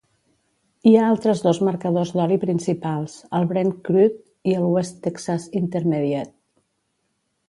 [0.91, 6.35] Hi ha altres dos marcadors d'oli principals: el Brent Crude i el West Texas Intermediate.